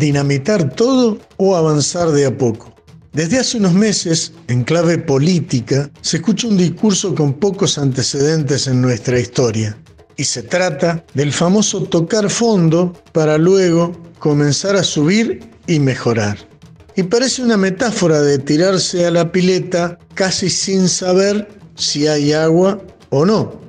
[0.00, 2.74] Dinamitar todo o avanzar de a poco.
[3.12, 8.80] Desde hace unos meses, en clave política, se escucha un discurso con pocos antecedentes en
[8.80, 9.76] nuestra historia.
[10.16, 16.38] Y se trata del famoso tocar fondo para luego comenzar a subir y mejorar.
[16.96, 22.80] Y parece una metáfora de tirarse a la pileta casi sin saber si hay agua
[23.10, 23.60] o no.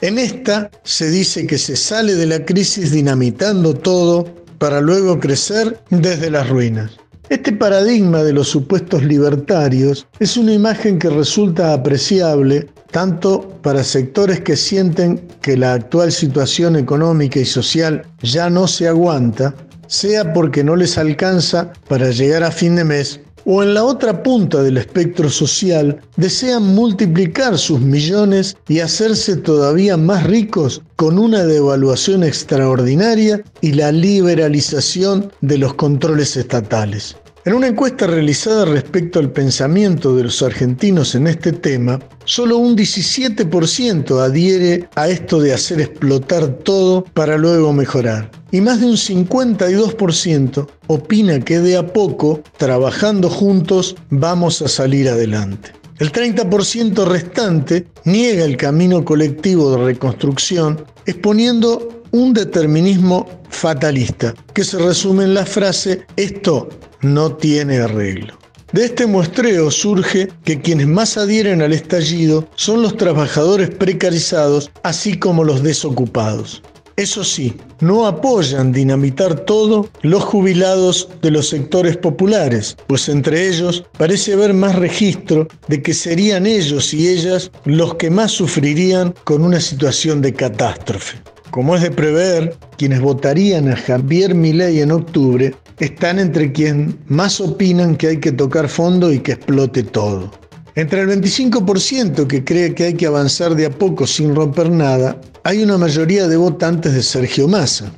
[0.00, 5.78] En esta se dice que se sale de la crisis dinamitando todo para luego crecer
[5.90, 6.92] desde las ruinas.
[7.28, 14.40] Este paradigma de los supuestos libertarios es una imagen que resulta apreciable tanto para sectores
[14.40, 19.54] que sienten que la actual situación económica y social ya no se aguanta,
[19.86, 24.22] sea porque no les alcanza para llegar a fin de mes, o en la otra
[24.22, 31.44] punta del espectro social desean multiplicar sus millones y hacerse todavía más ricos con una
[31.44, 37.16] devaluación extraordinaria y la liberalización de los controles estatales.
[37.46, 42.76] En una encuesta realizada respecto al pensamiento de los argentinos en este tema, solo un
[42.76, 48.30] 17% adhiere a esto de hacer explotar todo para luego mejorar.
[48.50, 55.08] Y más de un 52% opina que de a poco, trabajando juntos, vamos a salir
[55.08, 55.72] adelante.
[55.98, 64.78] El 30% restante niega el camino colectivo de reconstrucción, exponiendo un determinismo fatalista, que se
[64.78, 66.68] resume en la frase esto
[67.00, 68.43] no tiene arreglo.
[68.74, 75.16] De este muestreo surge que quienes más adhieren al estallido son los trabajadores precarizados, así
[75.16, 76.60] como los desocupados.
[76.96, 83.84] Eso sí, no apoyan dinamitar todo los jubilados de los sectores populares, pues entre ellos
[83.96, 89.44] parece haber más registro de que serían ellos y ellas los que más sufrirían con
[89.44, 91.18] una situación de catástrofe.
[91.54, 97.40] Como es de prever, quienes votarían a Javier Milei en octubre están entre quienes más
[97.40, 100.32] opinan que hay que tocar fondo y que explote todo.
[100.74, 105.20] Entre el 25% que cree que hay que avanzar de a poco sin romper nada,
[105.44, 107.92] hay una mayoría de votantes de Sergio Massa.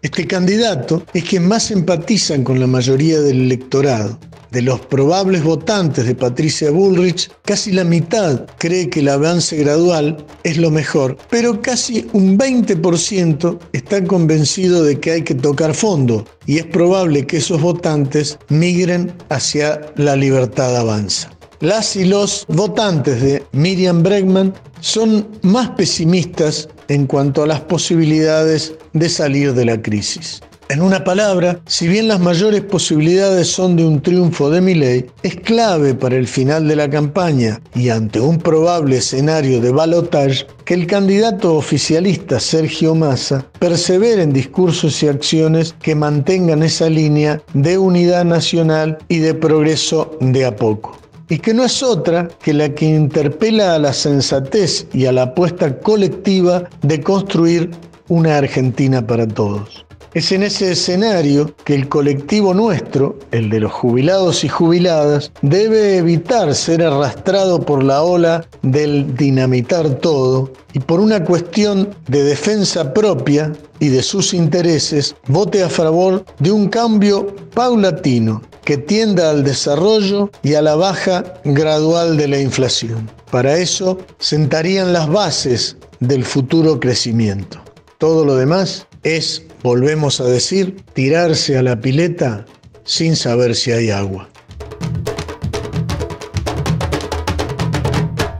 [0.00, 4.18] Este candidato es quien más empatizan con la mayoría del electorado.
[4.52, 10.26] De los probables votantes de Patricia Bullrich, casi la mitad cree que el avance gradual
[10.44, 16.26] es lo mejor, pero casi un 20% está convencido de que hay que tocar fondo
[16.44, 21.30] y es probable que esos votantes migren hacia la libertad avanza.
[21.60, 28.74] Las y los votantes de Miriam Bregman son más pesimistas en cuanto a las posibilidades
[28.92, 30.42] de salir de la crisis.
[30.72, 35.36] En una palabra, si bien las mayores posibilidades son de un triunfo de Milei, es
[35.36, 40.72] clave para el final de la campaña y ante un probable escenario de balotage que
[40.72, 47.76] el candidato oficialista Sergio Massa persevere en discursos y acciones que mantengan esa línea de
[47.76, 50.98] unidad nacional y de progreso de a poco
[51.28, 55.24] y que no es otra que la que interpela a la sensatez y a la
[55.24, 57.70] apuesta colectiva de construir
[58.08, 59.84] una Argentina para todos.
[60.14, 65.96] Es en ese escenario que el colectivo nuestro, el de los jubilados y jubiladas, debe
[65.96, 72.92] evitar ser arrastrado por la ola del dinamitar todo y por una cuestión de defensa
[72.92, 79.44] propia y de sus intereses, vote a favor de un cambio paulatino que tienda al
[79.44, 83.10] desarrollo y a la baja gradual de la inflación.
[83.30, 87.62] Para eso sentarían las bases del futuro crecimiento.
[87.96, 92.44] Todo lo demás es, volvemos a decir, tirarse a la pileta
[92.84, 94.28] sin saber si hay agua.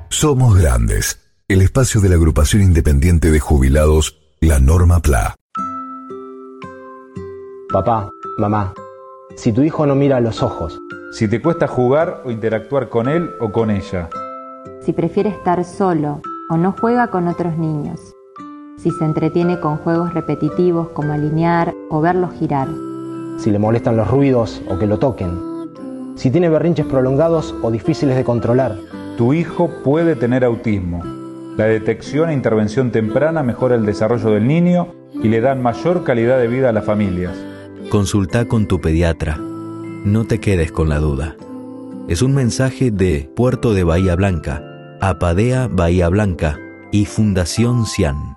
[0.08, 1.18] Somos Grandes,
[1.48, 5.34] el espacio de la agrupación independiente de jubilados, la Norma PLA.
[7.72, 8.74] Papá, mamá,
[9.36, 10.78] si tu hijo no mira a los ojos,
[11.12, 14.10] si te cuesta jugar o interactuar con él o con ella,
[14.84, 16.20] si prefiere estar solo
[16.50, 18.11] o no juega con otros niños,
[18.82, 22.66] si se entretiene con juegos repetitivos como alinear o verlos girar,
[23.38, 25.38] si le molestan los ruidos o que lo toquen,
[26.16, 28.76] si tiene berrinches prolongados o difíciles de controlar.
[29.16, 31.00] Tu hijo puede tener autismo.
[31.56, 36.38] La detección e intervención temprana mejora el desarrollo del niño y le dan mayor calidad
[36.38, 37.36] de vida a las familias.
[37.88, 39.36] Consulta con tu pediatra.
[39.36, 41.36] No te quedes con la duda.
[42.08, 44.62] Es un mensaje de Puerto de Bahía Blanca,
[45.00, 46.58] Apadea Bahía Blanca
[46.90, 48.36] y Fundación Cian.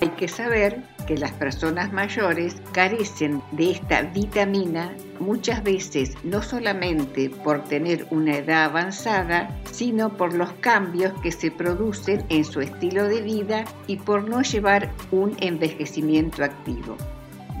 [0.00, 7.28] Hay que saber que las personas mayores carecen de esta vitamina muchas veces no solamente
[7.28, 13.08] por tener una edad avanzada, sino por los cambios que se producen en su estilo
[13.08, 16.96] de vida y por no llevar un envejecimiento activo.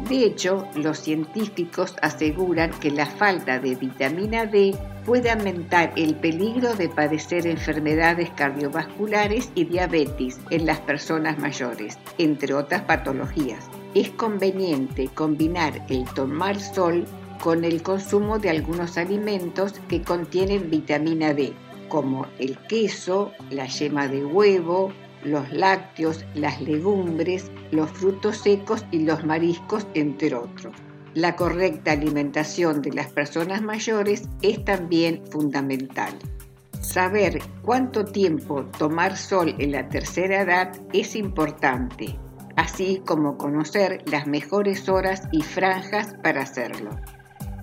[0.08, 6.74] De hecho, los científicos aseguran que la falta de vitamina D puede aumentar el peligro
[6.74, 13.68] de padecer enfermedades cardiovasculares y diabetes en las personas mayores, entre otras patologías.
[13.94, 17.04] Es conveniente combinar el tomar sol
[17.42, 21.52] con el consumo de algunos alimentos que contienen vitamina D,
[21.88, 24.92] como el queso, la yema de huevo,
[25.24, 30.74] los lácteos, las legumbres, los frutos secos y los mariscos, entre otros.
[31.14, 36.14] La correcta alimentación de las personas mayores es también fundamental.
[36.80, 42.18] Saber cuánto tiempo tomar sol en la tercera edad es importante,
[42.56, 46.90] así como conocer las mejores horas y franjas para hacerlo.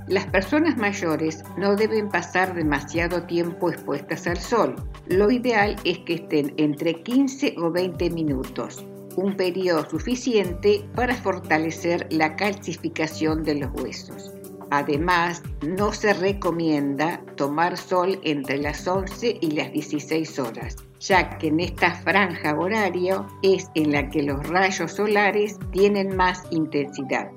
[0.08, 4.76] Las personas mayores no deben pasar demasiado tiempo expuestas al sol.
[5.08, 8.86] Lo ideal es que estén entre 15 o 20 minutos,
[9.18, 14.32] un periodo suficiente para fortalecer la calcificación de los huesos.
[14.70, 20.76] Además, no se recomienda tomar sol entre las 11 y las 16 horas.
[21.00, 26.42] ya que en esta franja horaria es en la que los rayos solares tienen más
[26.50, 27.30] intensidad.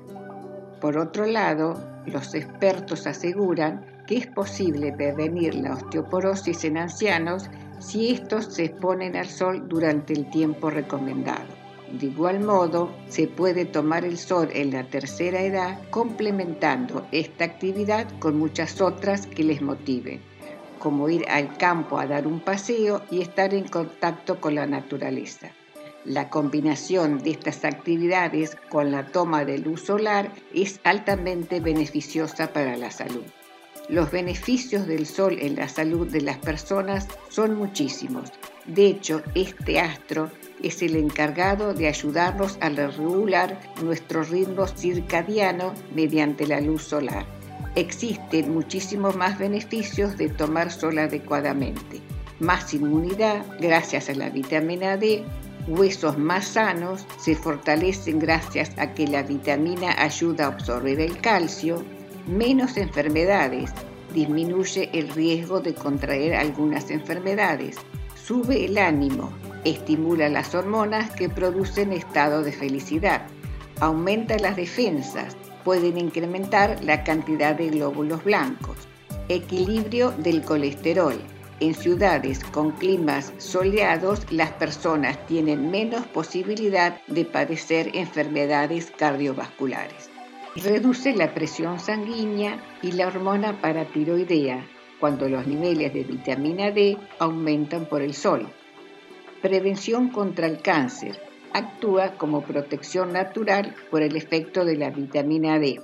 [0.79, 8.11] Por otro lado, los expertos aseguran que es posible prevenir la osteoporosis en ancianos si
[8.11, 11.61] estos se exponen al sol durante el tiempo recomendado.
[11.91, 18.07] De igual modo, se puede tomar el sol en la tercera edad complementando esta actividad
[18.19, 20.21] con muchas otras que les motiven,
[20.79, 25.51] como ir al campo a dar un paseo y estar en contacto con la naturaleza.
[26.05, 32.75] La combinación de estas actividades con la toma de luz solar es altamente beneficiosa para
[32.75, 33.23] la salud.
[33.87, 38.31] Los beneficios del sol en la salud de las personas son muchísimos.
[38.65, 40.31] De hecho, este astro
[40.63, 47.25] es el encargado de ayudarnos a regular nuestro ritmo circadiano mediante la luz solar.
[47.75, 52.01] Existen muchísimos más beneficios de tomar sol adecuadamente.
[52.39, 55.23] Más inmunidad gracias a la vitamina D,
[55.67, 61.83] huesos más sanos se fortalecen gracias a que la vitamina ayuda a absorber el calcio,
[62.27, 63.71] menos enfermedades,
[64.13, 67.77] disminuye el riesgo de contraer algunas enfermedades,
[68.15, 69.31] sube el ánimo,
[69.63, 73.27] estimula las hormonas que producen estado de felicidad,
[73.79, 78.77] aumenta las defensas, pueden incrementar la cantidad de glóbulos blancos,
[79.29, 81.19] equilibrio del colesterol.
[81.61, 90.09] En ciudades con climas soleados, las personas tienen menos posibilidad de padecer enfermedades cardiovasculares.
[90.55, 94.65] Reduce la presión sanguínea y la hormona paratiroidea
[94.99, 98.47] cuando los niveles de vitamina D aumentan por el sol.
[99.43, 101.21] Prevención contra el cáncer.
[101.53, 105.79] Actúa como protección natural por el efecto de la vitamina D.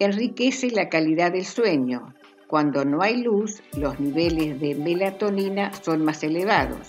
[0.00, 2.12] Enriquece la calidad del sueño.
[2.46, 6.88] Cuando no hay luz, los niveles de melatonina son más elevados.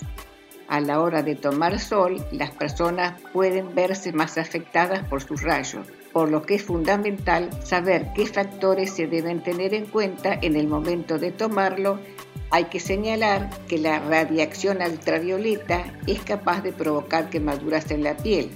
[0.68, 5.86] A la hora de tomar sol, las personas pueden verse más afectadas por sus rayos,
[6.12, 10.66] por lo que es fundamental saber qué factores se deben tener en cuenta en el
[10.66, 11.98] momento de tomarlo
[12.50, 18.50] hay que señalar que la radiación ultravioleta es capaz de provocar quemaduras en la piel,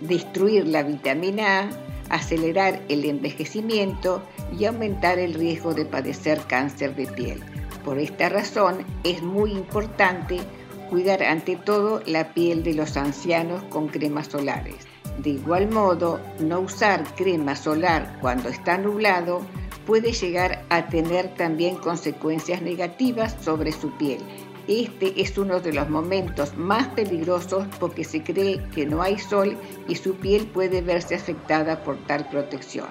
[0.00, 1.70] destruir la vitamina A,
[2.10, 4.22] acelerar el envejecimiento
[4.58, 7.42] y aumentar el riesgo de padecer cáncer de piel.
[7.84, 10.38] Por esta razón es muy importante
[10.88, 14.86] cuidar ante todo la piel de los ancianos con cremas solares.
[15.18, 19.40] De igual modo, no usar crema solar cuando está nublado
[19.86, 24.20] puede llegar a tener también consecuencias negativas sobre su piel.
[24.68, 29.56] Este es uno de los momentos más peligrosos porque se cree que no hay sol
[29.88, 32.86] y su piel puede verse afectada por tal protección.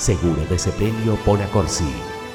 [0.00, 1.84] Seguro de Sepelio Bonacorsi.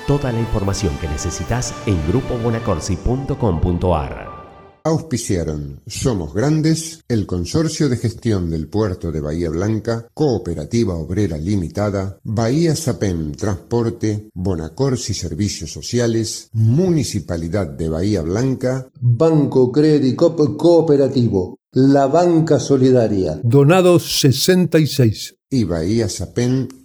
[0.05, 4.35] Toda la información que necesitas en grupobonacorsi.com.ar.
[4.83, 12.19] Auspiciaron Somos Grandes, el Consorcio de Gestión del Puerto de Bahía Blanca, Cooperativa Obrera Limitada,
[12.23, 22.59] Bahía Sapen Transporte, Bonacorsi Servicios Sociales, Municipalidad de Bahía Blanca, Banco Credicop Cooperativo, la Banca
[22.59, 23.39] Solidaria.
[23.41, 25.35] Donados 66.
[25.49, 26.84] Y Bahía Sapen